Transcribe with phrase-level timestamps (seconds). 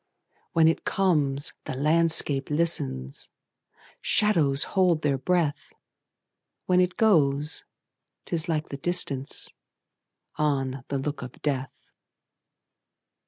[0.53, 3.29] When it comes, the landscape listens,
[4.01, 5.71] Shadows hold their breath;
[6.65, 7.65] When it goes,
[8.25, 9.53] 't is like the distanceOn
[10.87, 11.91] the look of death.